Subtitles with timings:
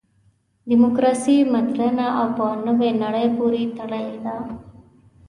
[0.69, 4.35] دیموکراسي مډرنه او په نوې نړۍ پورې تړلې ده.